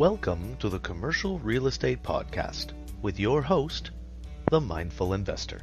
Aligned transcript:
Welcome 0.00 0.56
to 0.60 0.70
the 0.70 0.78
Commercial 0.78 1.38
Real 1.40 1.66
Estate 1.66 2.02
Podcast 2.02 2.72
with 3.02 3.20
your 3.20 3.42
host, 3.42 3.90
the 4.50 4.58
Mindful 4.58 5.12
Investor. 5.12 5.60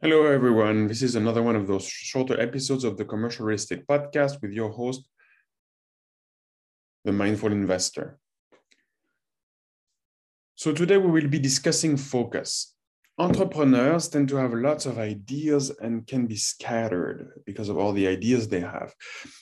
Hello, 0.00 0.26
everyone. 0.26 0.86
This 0.86 1.02
is 1.02 1.16
another 1.16 1.42
one 1.42 1.56
of 1.56 1.66
those 1.66 1.84
shorter 1.84 2.40
episodes 2.40 2.84
of 2.84 2.96
the 2.96 3.04
Commercial 3.04 3.46
Real 3.46 3.56
Estate 3.56 3.84
Podcast 3.84 4.40
with 4.40 4.52
your 4.52 4.70
host, 4.70 5.08
the 7.04 7.10
Mindful 7.10 7.50
Investor. 7.50 8.20
So, 10.54 10.72
today 10.72 10.98
we 10.98 11.10
will 11.10 11.28
be 11.28 11.40
discussing 11.40 11.96
focus. 11.96 12.76
Entrepreneurs 13.20 14.08
tend 14.08 14.30
to 14.30 14.36
have 14.36 14.54
lots 14.54 14.86
of 14.86 14.98
ideas 14.98 15.70
and 15.82 16.06
can 16.06 16.26
be 16.26 16.36
scattered 16.36 17.28
because 17.44 17.68
of 17.68 17.76
all 17.76 17.92
the 17.92 18.08
ideas 18.08 18.48
they 18.48 18.60
have. 18.60 18.94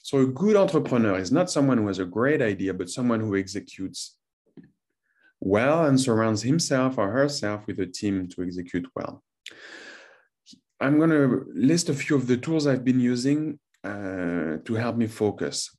So, 0.02 0.18
a 0.18 0.26
good 0.26 0.56
entrepreneur 0.56 1.16
is 1.16 1.30
not 1.30 1.48
someone 1.48 1.78
who 1.78 1.86
has 1.86 2.00
a 2.00 2.04
great 2.04 2.42
idea, 2.42 2.74
but 2.74 2.90
someone 2.90 3.20
who 3.20 3.36
executes 3.36 4.16
well 5.38 5.84
and 5.86 6.00
surrounds 6.00 6.42
himself 6.42 6.98
or 6.98 7.08
herself 7.12 7.68
with 7.68 7.78
a 7.78 7.86
team 7.86 8.28
to 8.30 8.42
execute 8.42 8.88
well. 8.96 9.22
I'm 10.80 10.98
going 10.98 11.10
to 11.10 11.46
list 11.54 11.88
a 11.88 11.94
few 11.94 12.16
of 12.16 12.26
the 12.26 12.36
tools 12.36 12.66
I've 12.66 12.84
been 12.84 13.00
using 13.00 13.60
uh, 13.84 14.58
to 14.64 14.74
help 14.74 14.96
me 14.96 15.06
focus. 15.06 15.70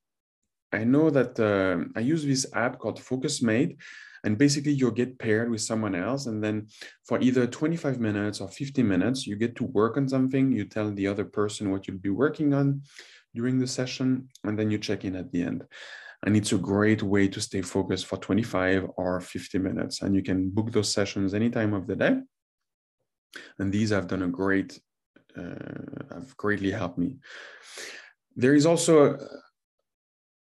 I 0.71 0.85
know 0.85 1.09
that 1.09 1.37
uh, 1.37 1.83
I 1.97 2.01
use 2.01 2.23
this 2.23 2.45
app 2.53 2.79
called 2.79 2.99
FocusMate, 2.99 3.75
and 4.23 4.37
basically 4.37 4.71
you'll 4.71 4.91
get 4.91 5.19
paired 5.19 5.49
with 5.49 5.61
someone 5.61 5.95
else, 5.95 6.25
and 6.25 6.43
then 6.43 6.67
for 7.05 7.19
either 7.21 7.47
25 7.47 7.99
minutes 7.99 8.41
or 8.41 8.49
50 8.49 8.83
minutes, 8.83 9.27
you 9.27 9.35
get 9.35 9.55
to 9.57 9.63
work 9.63 9.97
on 9.97 10.07
something. 10.07 10.51
You 10.51 10.65
tell 10.65 10.91
the 10.91 11.07
other 11.07 11.25
person 11.25 11.71
what 11.71 11.87
you'll 11.87 11.97
be 11.97 12.09
working 12.09 12.53
on 12.53 12.81
during 13.33 13.59
the 13.59 13.67
session, 13.67 14.29
and 14.43 14.57
then 14.57 14.71
you 14.71 14.77
check 14.77 15.05
in 15.05 15.15
at 15.15 15.31
the 15.31 15.43
end. 15.43 15.65
And 16.25 16.35
it's 16.35 16.51
a 16.51 16.57
great 16.57 17.01
way 17.01 17.29
to 17.29 17.39
stay 17.39 17.61
focused 17.61 18.05
for 18.05 18.17
25 18.17 18.89
or 18.97 19.21
50 19.21 19.57
minutes. 19.57 20.01
And 20.01 20.13
you 20.13 20.21
can 20.21 20.49
book 20.49 20.71
those 20.71 20.91
sessions 20.91 21.33
any 21.33 21.49
time 21.49 21.73
of 21.73 21.87
the 21.87 21.95
day. 21.95 22.19
And 23.57 23.71
these 23.71 23.91
have 23.91 24.07
done 24.07 24.23
a 24.23 24.27
great 24.27 24.79
uh, 25.37 26.13
have 26.13 26.35
greatly 26.37 26.71
helped 26.71 26.97
me. 26.97 27.17
There 28.35 28.55
is 28.55 28.65
also 28.65 29.13
a, 29.13 29.19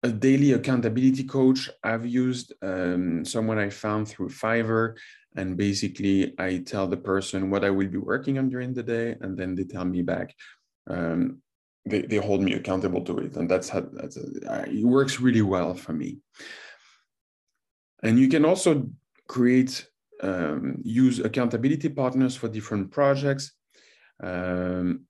a 0.02 0.10
daily 0.10 0.52
accountability 0.52 1.24
coach 1.24 1.68
I've 1.82 2.06
used, 2.06 2.52
um, 2.62 3.24
someone 3.24 3.58
I 3.58 3.70
found 3.70 4.08
through 4.08 4.28
Fiverr. 4.28 4.96
And 5.36 5.56
basically, 5.56 6.34
I 6.38 6.58
tell 6.58 6.86
the 6.88 6.96
person 6.96 7.50
what 7.50 7.64
I 7.64 7.70
will 7.70 7.88
be 7.88 7.98
working 7.98 8.38
on 8.38 8.48
during 8.48 8.74
the 8.74 8.82
day, 8.82 9.16
and 9.20 9.36
then 9.36 9.54
they 9.54 9.64
tell 9.64 9.84
me 9.84 10.02
back. 10.02 10.34
Um, 10.88 11.42
they, 11.84 12.02
they 12.02 12.16
hold 12.16 12.42
me 12.42 12.54
accountable 12.54 13.04
to 13.04 13.18
it. 13.18 13.36
And 13.36 13.48
that's 13.48 13.68
how 13.68 13.80
that's 13.92 14.16
a, 14.16 14.64
it 14.68 14.84
works 14.84 15.20
really 15.20 15.42
well 15.42 15.74
for 15.74 15.92
me. 15.92 16.18
And 18.02 18.18
you 18.18 18.28
can 18.28 18.44
also 18.44 18.88
create, 19.28 19.86
um, 20.22 20.78
use 20.82 21.18
accountability 21.18 21.88
partners 21.88 22.36
for 22.36 22.48
different 22.48 22.90
projects. 22.90 23.52
Um, 24.22 25.04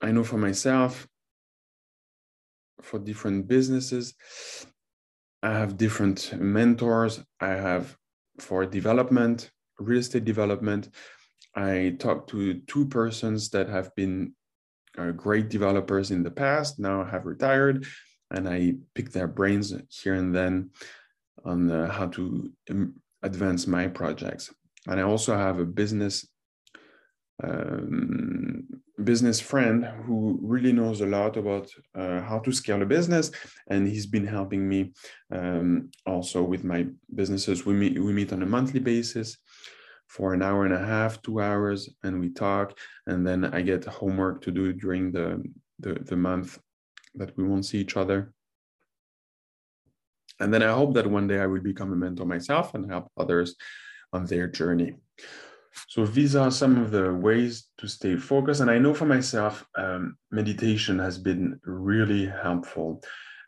I 0.00 0.12
know 0.12 0.24
for 0.24 0.38
myself, 0.38 1.06
for 2.82 2.98
different 2.98 3.48
businesses, 3.48 4.14
I 5.42 5.52
have 5.52 5.76
different 5.76 6.32
mentors. 6.38 7.22
I 7.40 7.48
have 7.48 7.96
for 8.38 8.66
development, 8.66 9.50
real 9.78 10.00
estate 10.00 10.24
development. 10.24 10.90
I 11.54 11.96
talk 11.98 12.26
to 12.28 12.60
two 12.66 12.86
persons 12.86 13.50
that 13.50 13.68
have 13.68 13.94
been 13.96 14.34
uh, 14.98 15.12
great 15.12 15.48
developers 15.48 16.10
in 16.10 16.22
the 16.22 16.30
past, 16.30 16.78
now 16.78 17.04
have 17.04 17.26
retired, 17.26 17.86
and 18.30 18.48
I 18.48 18.74
pick 18.94 19.10
their 19.10 19.28
brains 19.28 19.74
here 19.88 20.14
and 20.14 20.34
then 20.34 20.70
on 21.44 21.70
uh, 21.70 21.90
how 21.90 22.06
to 22.08 22.50
advance 23.22 23.66
my 23.66 23.86
projects. 23.86 24.52
And 24.86 25.00
I 25.00 25.04
also 25.04 25.36
have 25.36 25.58
a 25.58 25.64
business 25.64 26.26
um, 27.42 28.66
business 29.04 29.40
friend 29.40 29.84
who 30.06 30.38
really 30.42 30.72
knows 30.72 31.00
a 31.00 31.06
lot 31.06 31.36
about 31.36 31.70
uh, 31.94 32.20
how 32.20 32.38
to 32.40 32.52
scale 32.52 32.82
a 32.82 32.86
business 32.86 33.30
and 33.68 33.88
he's 33.88 34.06
been 34.06 34.26
helping 34.26 34.68
me 34.68 34.92
um, 35.32 35.90
also 36.06 36.42
with 36.42 36.64
my 36.64 36.86
businesses. 37.14 37.66
We 37.66 37.74
meet 37.74 37.98
we 37.98 38.12
meet 38.12 38.32
on 38.32 38.42
a 38.42 38.46
monthly 38.46 38.80
basis 38.80 39.38
for 40.08 40.34
an 40.34 40.42
hour 40.42 40.64
and 40.64 40.74
a 40.74 40.84
half 40.84 41.22
two 41.22 41.40
hours 41.40 41.88
and 42.02 42.20
we 42.20 42.30
talk 42.30 42.76
and 43.06 43.24
then 43.24 43.44
i 43.44 43.62
get 43.62 43.84
homework 43.84 44.42
to 44.42 44.50
do 44.50 44.72
during 44.72 45.12
the 45.12 45.40
the, 45.78 45.94
the 46.10 46.16
month 46.16 46.58
that 47.14 47.36
we 47.36 47.44
won't 47.44 47.64
see 47.64 47.78
each 47.78 47.96
other. 47.96 48.32
And 50.40 50.52
then 50.52 50.62
i 50.62 50.72
hope 50.72 50.94
that 50.94 51.06
one 51.06 51.26
day 51.26 51.40
i 51.40 51.46
will 51.46 51.60
become 51.60 51.92
a 51.92 51.96
mentor 51.96 52.26
myself 52.26 52.74
and 52.74 52.90
help 52.90 53.10
others 53.16 53.56
on 54.12 54.26
their 54.26 54.48
journey 54.48 54.94
so 55.88 56.06
these 56.06 56.36
are 56.36 56.50
some 56.50 56.80
of 56.82 56.90
the 56.90 57.12
ways 57.12 57.68
to 57.78 57.88
stay 57.88 58.16
focused. 58.16 58.60
And 58.60 58.70
I 58.70 58.78
know 58.78 58.94
for 58.94 59.06
myself, 59.06 59.64
um, 59.76 60.16
meditation 60.30 60.98
has 60.98 61.18
been 61.18 61.60
really 61.64 62.26
helpful. 62.26 63.02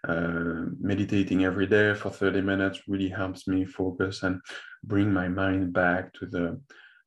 Uh, 0.06 0.66
meditating 0.80 1.44
every 1.44 1.66
day 1.66 1.94
for 1.94 2.10
30 2.10 2.40
minutes 2.40 2.80
really 2.88 3.08
helps 3.08 3.46
me 3.46 3.64
focus 3.64 4.24
and 4.24 4.40
bring 4.82 5.12
my 5.12 5.28
mind 5.28 5.72
back 5.72 6.12
to 6.14 6.26
the 6.26 6.60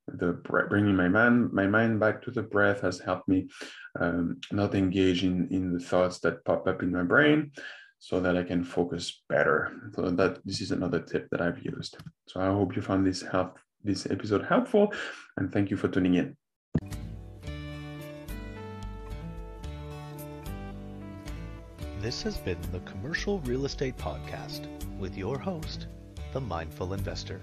the 0.07 0.33
bringing 0.69 0.95
my 0.95 1.07
mind 1.07 1.51
my 1.51 1.65
mind 1.65 1.99
back 1.99 2.21
to 2.21 2.29
the 2.29 2.43
breath 2.43 2.81
has 2.81 2.99
helped 2.99 3.27
me 3.27 3.47
um, 3.99 4.39
not 4.51 4.75
engage 4.75 5.23
in 5.23 5.47
in 5.49 5.73
the 5.73 5.79
thoughts 5.79 6.19
that 6.19 6.45
pop 6.45 6.67
up 6.67 6.83
in 6.83 6.91
my 6.91 7.01
brain 7.01 7.51
so 7.99 8.19
that 8.19 8.37
I 8.37 8.43
can 8.43 8.63
focus 8.63 9.23
better. 9.29 9.71
So 9.95 10.11
that 10.11 10.39
this 10.45 10.61
is 10.61 10.71
another 10.71 10.99
tip 10.99 11.27
that 11.31 11.41
I've 11.41 11.65
used. 11.65 11.97
So 12.27 12.39
I 12.39 12.47
hope 12.47 12.75
you 12.75 12.81
found 12.83 13.05
this 13.05 13.23
help 13.23 13.57
this 13.85 14.06
episode 14.09 14.44
helpful, 14.44 14.91
and 15.38 15.53
thank 15.53 15.72
you 15.72 15.78
for 15.78 15.88
tuning 15.88 16.16
in. 16.16 16.35
This 22.01 22.22
has 22.24 22.38
been 22.38 22.59
the 22.72 22.81
Commercial 22.81 23.40
Real 23.40 23.66
Estate 23.66 23.97
Podcast 23.97 24.68
with 25.00 25.18
your 25.18 25.40
host, 25.40 25.88
the 26.34 26.41
Mindful 26.41 26.94
Investor. 26.94 27.41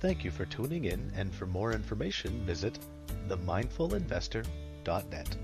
Thank 0.00 0.24
you 0.24 0.30
for 0.30 0.44
tuning 0.46 0.86
in, 0.86 1.12
and 1.14 1.34
for 1.34 1.46
more 1.46 1.72
information, 1.72 2.44
visit 2.44 2.78
themindfulinvestor.net. 3.28 5.36